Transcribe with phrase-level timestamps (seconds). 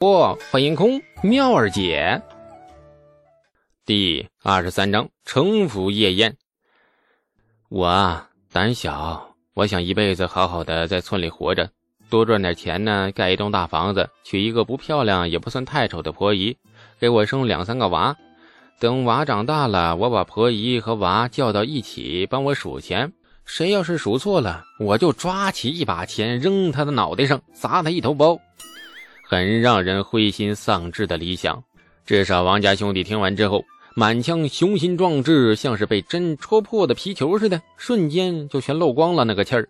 [0.00, 2.22] 不，欢迎空妙儿姐。
[3.84, 6.38] 第二十三章城府夜宴。
[7.68, 11.68] 我啊，胆小，我想一辈子好好的在村里活着，
[12.08, 16.56] 多赚点钱呢，盖一栋大房子，娶一个不漂亮也不算太丑的婆姨，
[16.98, 18.16] 给我生两三个娃。
[18.78, 23.12] 等娃长大了，我把婆姨和娃叫到一起帮我数钱，
[23.44, 28.40] 谁要是数错了，我就抓起一把钱扔他的脑袋上，砸他一头包。
[29.30, 31.62] 很让人灰心丧志的理想，
[32.04, 33.64] 至少王家兄弟听完之后，
[33.94, 39.68] 满腔雄心壮志像是被针戳破的皮球似的，瞬间就全漏光了那个气儿。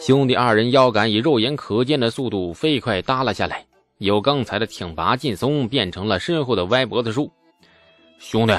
[0.00, 3.64] 兄弟二人腰杆以肉眼可见的速度飞快耷拉下来，
[3.98, 7.30] 由刚才的挺拔劲松变成了身后的歪脖子树。
[8.18, 8.52] 兄弟，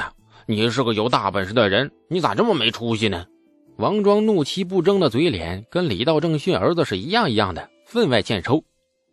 [0.46, 3.26] 你是个有大本事的人，你咋这么没出息呢？
[3.76, 8.64] 王庄怒气不争的嘴脸跟李道正训儿子是一样一样的，分外欠抽。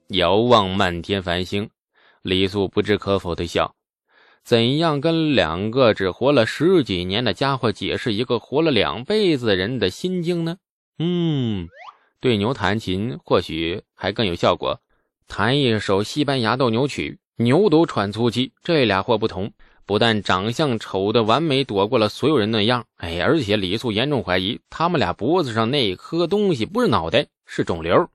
[0.09, 1.69] 遥望漫天繁星，
[2.23, 3.75] 李素不知可否的笑。
[4.43, 10.57] 怎样跟两个只活了十几年的家伙解释一个活了两辈子的人的心境呢？
[10.97, 11.67] 嗯，
[12.19, 14.81] 对牛弹琴或许还更有效果。
[15.27, 18.51] 弹一首西班牙斗牛曲，牛都喘粗气。
[18.63, 19.51] 这俩货不同，
[19.85, 28.09] 不但长相丑的完美躲过了所有人的样，哎，而且李素严重怀疑他们俩脖子上那颗东西不是脑袋，是肿瘤。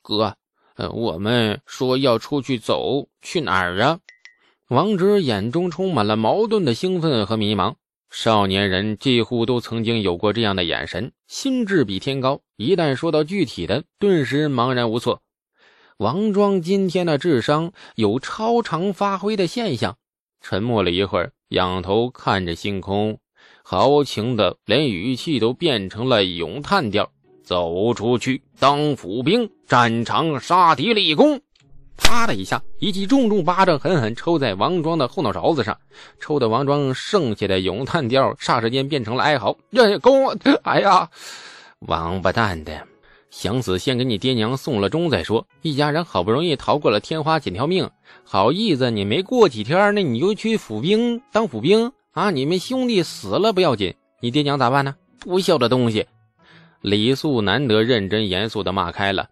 [0.00, 0.34] 哥。
[0.88, 4.00] 我们说要出去走，去哪儿啊？
[4.68, 7.74] 王直眼中充满了矛盾的兴奋和迷茫。
[8.10, 15.22] 少年人几乎都曾经有过这样的眼神，心智比天高，一旦说到具体的，顿时茫然无措。
[15.96, 19.96] 王庄今天的智商有超常发挥的现象，
[20.40, 23.20] 沉默了一会儿，仰头看着星空，
[23.62, 27.12] 豪情的连语气都变成了咏叹调。
[27.42, 31.40] 走出去当府兵，战场杀敌立功。
[31.96, 35.76] 啪的一下，一记重重巴掌狠狠抽在王庄的后脑勺子上，
[36.18, 40.28] 抽的王庄剩下的咏叹调霎时间变成了哀嚎：“呀，公，
[40.62, 41.10] 哎呀，
[41.80, 42.86] 王八蛋的，
[43.30, 45.46] 想死先给你爹娘送了终再说。
[45.60, 47.90] 一家人好不容易逃过了天花，捡条命，
[48.24, 52.30] 好意思你没过几天，那你就去府兵当府兵啊？
[52.30, 54.94] 你们兄弟死了不要紧，你爹娘咋办呢？
[55.18, 56.06] 不孝的东西！”
[56.80, 59.28] 李素难得认真严肃地骂开了。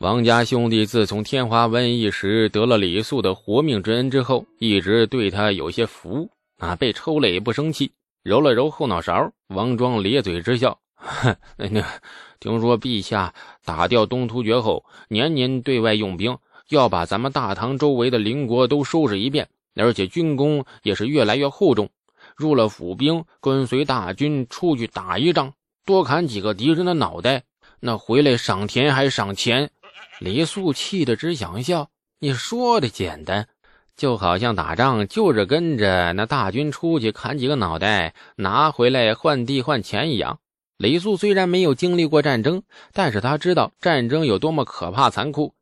[0.00, 6.28] 王家兄弟自从天花瘟疫时得了李素的活命之恩之后，一直对他有些服。
[6.58, 7.90] 啊，被抽了也不生气，
[8.22, 9.32] 揉了揉后脑勺。
[9.48, 11.34] 王庄咧嘴直笑：“哼，
[12.38, 13.32] 听说陛下
[13.64, 16.36] 打掉东突厥后，年年对外用兵，
[16.68, 21.88] 要把咱们大唐周围的邻国都收拾一遍，而且军功也是越来越厚重。
[22.36, 25.50] 入了府兵，跟随大军出去打一仗。”
[25.90, 27.42] 多砍几个敌人的脑袋，
[27.80, 29.70] 那回来赏田还赏钱。
[30.20, 31.88] 李素气得只想笑。
[32.20, 33.48] 你说的简单，
[33.96, 40.38] 就好像打仗就是跟着那大军出去砍几个脑袋，拿回来换地换钱一样。
[40.76, 42.62] 李素虽然没有经历过战争，
[42.92, 45.54] 但是他知道战争有多么可怕残酷。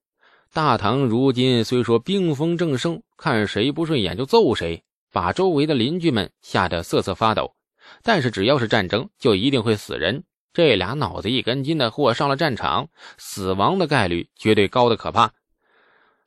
[0.52, 7.54] 大唐如今虽说兵锋正盛，看谁不顺眼就揍谁，把周围的邻居们吓得瑟瑟发抖。
[8.02, 10.24] 但是只要是战争，就一定会死人。
[10.52, 15.32] 这俩脑子一根筋的货上了战场，死亡的概率绝对高的可怕。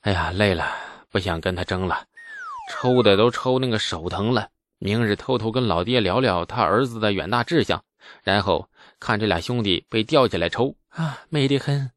[0.02, 0.72] 哎呀，累了，
[1.10, 2.06] 不想跟他争了，
[2.72, 4.50] 抽的都抽那个手疼了。
[4.80, 7.84] 明日偷偷跟老爹聊聊他儿子的远大志向，
[8.24, 8.68] 然后
[9.00, 11.92] 看这俩兄弟被吊起来抽啊，美得很。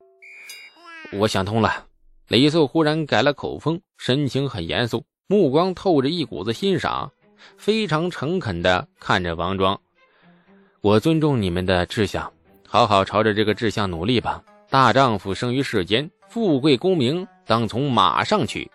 [1.12, 1.86] 我想通了。
[2.28, 7.12] 李素忽然改了口风，神情很严肃，目光透着一股子欣赏。
[7.56, 9.80] 非常诚恳地看着王庄，
[10.80, 12.32] 我尊重你们的志向，
[12.66, 14.42] 好好朝着这个志向努力吧。
[14.70, 18.70] 大丈夫生于世间，富贵功名当从马上取。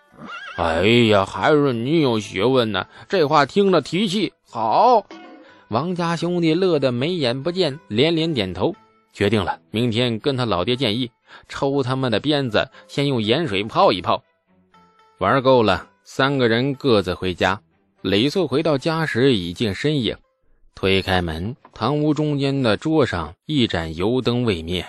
[0.56, 4.32] 哎呀，还是你有学问呢，这话听了提气。
[4.48, 5.06] 好，
[5.68, 8.74] 王家兄弟乐得眉眼不见，连连点头，
[9.12, 11.10] 决定了，明天跟他老爹建议，
[11.48, 14.22] 抽他们的鞭子，先用盐水泡一泡。
[15.18, 17.60] 玩够了，三个人各自回家。
[18.02, 20.16] 李素回到家时已近深夜，
[20.74, 24.82] 推开门，堂屋中间的桌上一盏油灯未灭，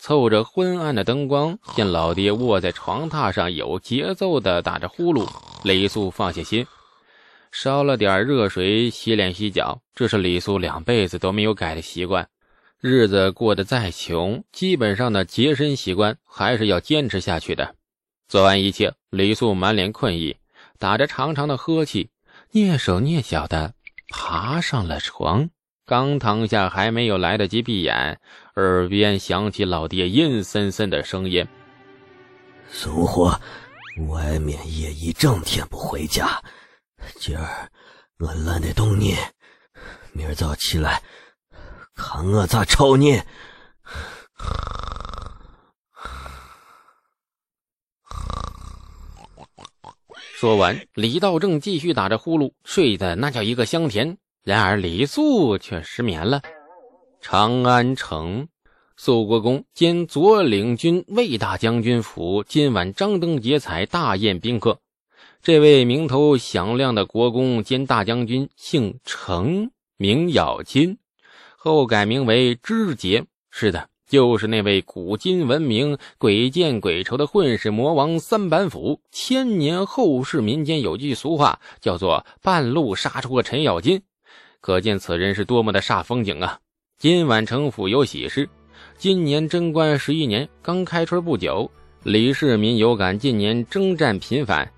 [0.00, 5.28] 凑着昏暗的灯光，见老爹卧在床榻上，有节奏的打着呼噜。
[5.62, 6.66] 李素放下心，
[7.52, 12.28] 烧了点热水洗脸洗脚，这是李素两辈子都没有改的习惯。
[12.80, 17.76] 日子过得再穷，基本上的洁身习惯还是要坚持下去的。
[18.26, 20.36] 做完一切，李素满脸困意，
[20.80, 22.10] 打着长长的呵气。
[22.52, 23.74] 蹑手蹑脚的
[24.08, 25.50] 爬上了床，
[25.84, 28.18] 刚躺下，还没有来得及闭眼，
[28.54, 31.46] 耳边响起老爹阴森森的声音
[32.70, 33.40] ：“俗货，
[34.08, 36.42] 外面夜一整天不回家，
[37.16, 37.70] 今儿
[38.18, 39.16] 我懒得动你，
[40.12, 41.02] 明儿早起来
[41.94, 43.20] 看我咋抽你。
[50.38, 54.18] 说完，李道正继续打着呼噜，睡得那叫一个香甜。
[54.44, 56.42] 然而李素却失眠了。
[57.22, 58.46] 长安城，
[58.98, 64.78] 肃国公兼左领军卫大将军府今晚张灯结彩，大宴宾客。
[65.42, 70.98] 这位名头响亮的国公兼大将军姓程，名咬金，
[71.56, 73.24] 后改名为知节。
[73.50, 73.88] 是的。
[74.08, 79.00] 就是那位古今闻名、鬼见鬼愁的混世魔王三板斧。
[79.10, 84.00] 千年后世民间有句俗话，叫做“半路杀出个程咬金”，
[84.62, 86.60] 可见此人是多么的煞风景啊！
[86.98, 88.48] 今晚城府有喜事，
[88.96, 91.68] 今年贞观十一年刚开春不久，
[92.04, 94.72] 李世民有感近年征战频繁，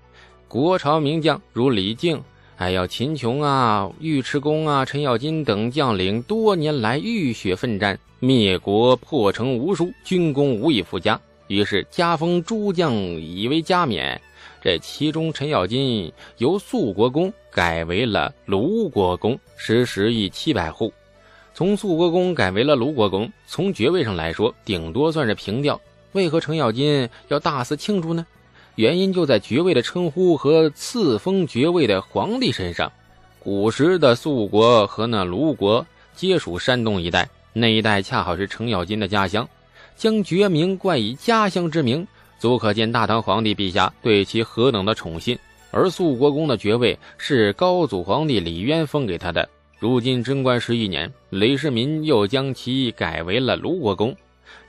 [0.47, 2.19] 国朝名将如李靖。
[2.59, 11.17] 还要秦琼啊、尉迟恭啊、陈咬金等将领多年来浴血奋战，灭国破城无数，军功无以复加。
[11.47, 14.19] 于是加封诸将以为加冕。
[14.61, 20.91] 这其中，陈咬金由肃国公改为了卢国公，时十亿七百户。
[21.53, 25.79] 从肃国公改为了卢国公，从爵位上来说，顶多算是平调。
[26.11, 28.27] 为何程咬金要大肆庆祝呢？
[28.79, 32.89] 原因就在爵位的称呼和赐封爵位的皇帝身上。
[33.37, 35.85] 古时的肃国和那卢国
[36.15, 39.45] 皆属山东一带，那一带恰好是程咬金的家乡，
[39.97, 42.07] 将爵名冠以家乡之名，
[42.39, 45.37] 足可见大唐皇帝陛下对其何等的宠信。
[45.71, 49.49] 而肃国公的爵位是高祖皇帝李渊封给他的。
[49.77, 54.15] 如今贞观十一年，李世民又将其改为了卢国公，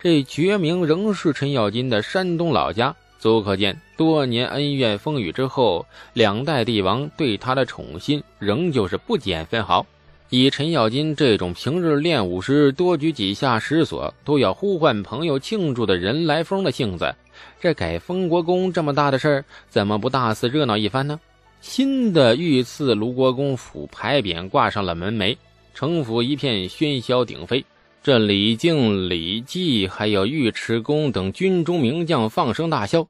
[0.02, 2.96] 这爵名仍是陈咬金的山东老家。
[3.20, 5.84] 足可见，多年恩怨风雨之后，
[6.14, 9.84] 两代帝王对他的宠信仍旧是不减分毫。
[10.30, 17.14] 以陈咬金这种平日练武时多举几下石锁都要呼唤朋友庆祝的人来疯的性子，
[17.60, 21.20] 这改封国公这么大的事儿，怎么不大肆热闹一番呢？
[21.60, 25.36] 新的御赐卢国公府牌匾挂上了门楣，
[25.74, 27.62] 城府一片喧嚣鼎沸。
[28.02, 33.06] 这李靖、李绩，还有尉迟恭等军中名将放声大笑。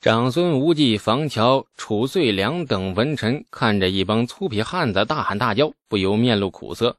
[0.00, 6.96] 长孙无忌、房乔、褚遂良等文臣看着一帮粗皮汉子大喊大叫，不由面露苦涩。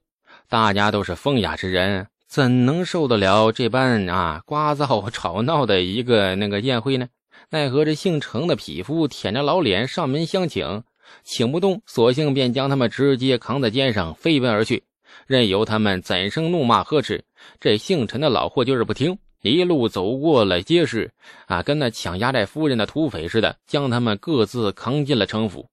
[0.48, 7.08] 大家都是风雅之人，怎能受得了这般啊聒噪吵闹的一个那个宴会呢？
[7.50, 10.84] 奈何这姓程的匹夫舔着老脸上门相请，
[11.24, 14.84] 请不动，索性便将他们直接扛在肩上飞奔而去。
[15.28, 17.24] 任由他们怎生怒骂呵斥，
[17.60, 21.12] 这姓陈的老货就是不听，一路走过了街市，
[21.48, 25.68] 啊，跟那抢压寨夫人的土匪似的，将他们各自扛进了城府。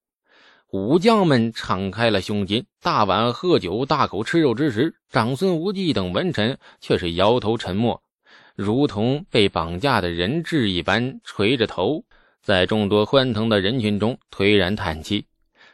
[0.73, 8.01] 武将们敞开了胸襟，大碗喝酒，大口吃肉之时，长孙无忌等文臣却是摇头沉默，
[8.55, 12.05] 如同被绑架的人质一般，垂着头，
[12.41, 15.27] 在众多欢腾的人群中颓然叹气。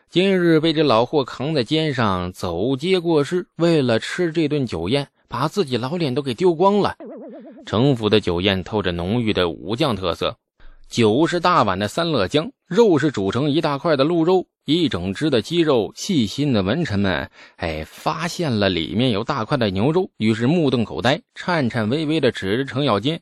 [0.09, 6.97] 今日被这老货扛在肩上走街过市，为了吃这顿酒宴，把自己老脸都给丢光了。
[7.67, 10.39] 城府的酒宴透着浓郁的武将特色，
[10.89, 15.93] 酒是大碗的三乐姜，肉是煮成一大块的鹿肉，一整只的鸡肉。
[15.95, 23.21] 细心的文臣们，哎，发现了里面有大块的牛肉，于是目瞪口呆，颤颤巍巍地指着程咬金。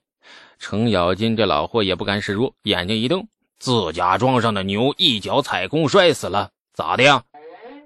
[0.61, 3.26] 程咬金这老货也不甘示弱，眼睛一瞪，
[3.58, 6.50] 自家庄上的牛一脚踩空摔死了。
[6.75, 7.23] 咋的呀？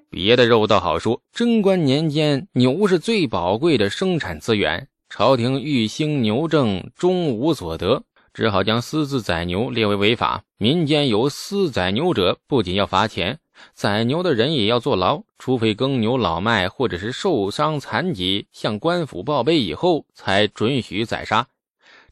[0.09, 8.01] 别的肉倒好说，贞观年间牛是最宝贵的生产资源，朝廷欲兴牛政，终无所得，
[8.33, 10.43] 只好将私自宰牛列为违法。
[10.57, 13.37] 民间有私宰牛者，不仅要罚钱，
[13.75, 21.45] 宰牛的人也要坐牢，除非耕牛老迈或者是受伤残疾，向官府报备以后，才准许宰杀。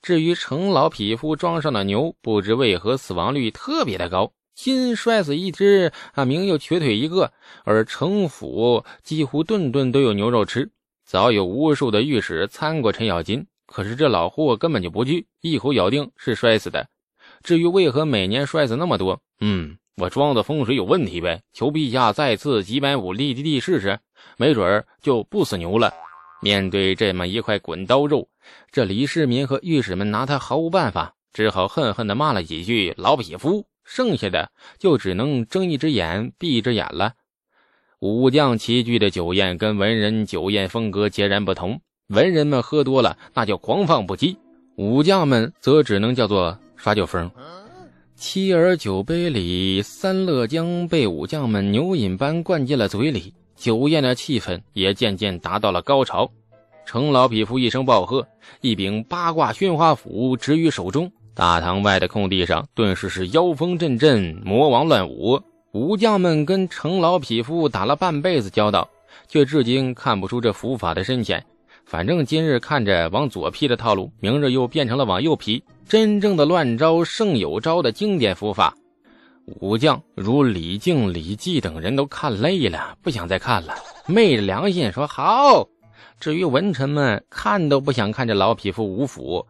[0.03, 4.31] 至于程老匹夫装上的牛，不知为何死亡率特别的高。
[4.57, 7.31] 今摔死一只啊，明又瘸腿一个，
[7.63, 10.71] 而城府几乎顿顿都有牛肉吃。
[11.05, 16.87] 早有无数的御史参过陈咬金，可是这老货根本就不惧，一口咬定是摔死的。
[17.43, 21.39] 至于为何每年摔死那么多，嗯，我装的风水有问题呗。
[21.53, 23.99] 求陛下再赐几百亩地地试试，
[24.37, 25.93] 没准就不死牛了。
[26.41, 28.27] 面对这么一块滚刀肉，
[28.71, 33.63] 这李世民和御史们拿他毫无办法，只好恨恨地骂了几句“老匹夫”。
[33.87, 37.13] 剩下的就只能睁一只眼闭一只眼了。
[37.99, 41.79] 武将齐聚的酒宴跟文人酒宴风格截然不同。
[42.09, 44.37] 文人们喝多了，那叫狂放不羁；
[44.75, 47.31] 武将们则只能叫做耍酒疯。
[48.15, 56.29] 妻儿酒杯里三乐江被武将们牛饮般灌进了嘴里，酒宴的气氛也渐渐达到了高潮。
[56.85, 58.25] 程老匹夫一声暴喝，
[58.61, 65.39] 一柄八卦宣花斧执于手中，大堂外的空地上顿时是妖风阵阵，魔王乱舞。
[65.71, 68.89] 武将们跟程老匹夫打了半辈子交道，
[69.27, 71.45] 却至今看不出这伏法的深浅。
[71.85, 75.63] 反正今日看着往左劈的套路，明日又变成了往右劈。
[75.87, 78.73] 真正的乱招胜有招的经典伏法，
[79.59, 83.75] 武将如李靖、李绩等人都看累了，不想再看了，
[84.07, 85.67] 昧着良心说好。
[86.19, 89.45] 至于文臣们，看都不想看这老匹夫武斧，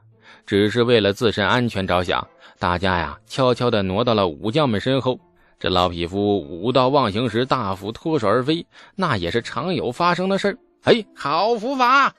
[0.47, 2.25] 只是为了自身安全着想，
[2.57, 5.19] 大家呀悄悄地挪到了武将们身后。
[5.59, 10.57] 这老匹夫武道忘形时，大斧脱手而飞，那也是常有发生的事儿。
[10.83, 12.13] 哎，好伏法！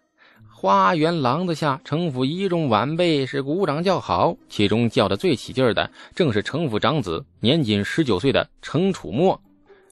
[0.53, 9.41] 花园廊子下，城府一众晚辈是鼓掌叫好，其中叫得最起劲的，正是城府长子，年仅十九岁的程楚墨。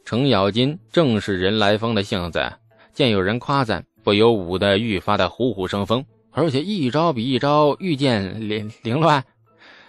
[0.04, 2.52] 程咬金正是人来疯的性子，
[2.92, 6.04] 见有人夸赞，不由舞得愈发的虎虎生风，
[6.36, 9.24] 而且一招比一招愈见凌凌乱。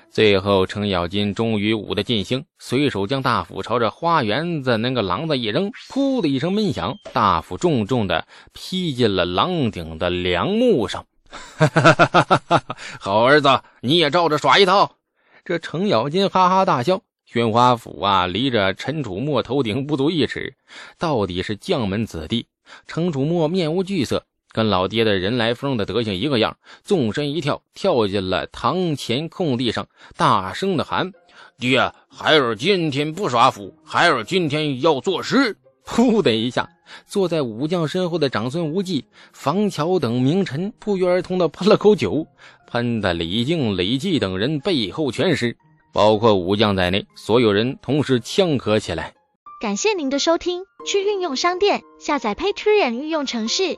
[0.10, 11.06] 最后，程咬金终于舞得尽兴，随手将大斧朝着花园子那个廊子一扔，噗的一声闷响，大斧重重的劈进了廊顶的梁木上。
[11.30, 12.77] 哈哈哈哈哈！
[12.98, 14.96] 好儿子，你也照着耍一套。
[15.44, 17.01] 这程咬金哈哈大笑。
[17.25, 20.56] 宣花斧啊，离着陈楚墨头顶不足一尺，
[20.98, 22.48] 到底是将门子弟。
[22.88, 24.24] 程楚墨面无惧色。
[24.58, 29.88] 跟老爹的人来疯的德行一个样，纵身一跳，跳进了堂前空地上，
[30.18, 31.12] 大声的喊
[31.60, 36.68] ：“爹，孩儿今天不耍斧，孩儿今天要作诗！”噗的一下，
[37.06, 42.26] 坐在武将身后的长孙无忌、房乔等名臣不约而同的喷了口酒，
[42.66, 45.56] 喷的李靖、李绩等人背后全湿，
[45.94, 49.14] 包括武将在内，所有人同时呛咳起来。
[49.62, 53.78] 感谢您的收听，去运用商店下载 Patreon 运用城市。